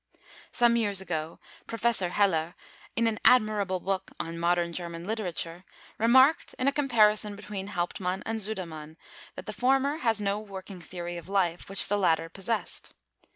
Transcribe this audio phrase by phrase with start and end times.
[0.51, 2.55] Some years ago, Professor Heller,
[2.95, 5.63] in an admirable book on Modern German Literature,
[5.99, 8.97] remarked, in a comparison between Hauptmann and Sudermann,
[9.35, 12.91] that the former has no working theory of life, which the latter possessed.